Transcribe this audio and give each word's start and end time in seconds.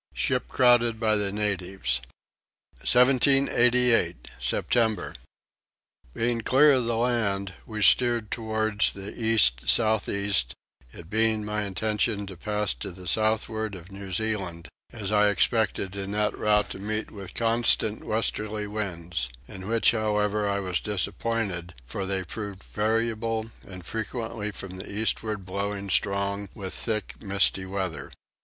Ship 0.15 0.47
crowded 0.47 0.99
by 0.99 1.15
the 1.15 1.31
Natives. 1.31 2.01
1788. 2.77 4.29
September. 4.39 5.13
Being 6.15 6.41
clear 6.41 6.71
of 6.71 6.85
the 6.85 6.97
land 6.97 7.53
we 7.67 7.83
steered 7.83 8.31
towards 8.31 8.93
the 8.93 9.15
east 9.15 9.69
south 9.69 10.09
east, 10.09 10.55
it 10.91 11.07
being 11.07 11.45
my 11.45 11.61
intention 11.65 12.25
to 12.25 12.35
pass 12.35 12.73
to 12.73 12.89
the 12.91 13.05
southward 13.05 13.75
of 13.75 13.91
New 13.91 14.11
Zealand, 14.11 14.69
as 14.91 15.11
I 15.11 15.29
expected 15.29 15.95
in 15.95 16.13
that 16.13 16.35
route 16.35 16.71
to 16.71 16.79
meet 16.79 17.11
with 17.11 17.35
constant 17.35 18.03
westerly 18.03 18.65
winds; 18.65 19.29
in 19.47 19.67
which 19.67 19.91
however 19.91 20.49
I 20.49 20.57
was 20.61 20.79
disappointed, 20.79 21.75
for 21.85 22.07
they 22.07 22.23
proved 22.23 22.63
variable 22.63 23.51
and 23.67 23.85
frequently 23.85 24.49
from 24.49 24.77
the 24.77 24.91
eastward 24.91 25.45
blowing 25.45 25.91
strong, 25.91 26.49
with 26.55 26.73
thick 26.73 27.21
misty 27.21 27.67
weather. 27.67 28.09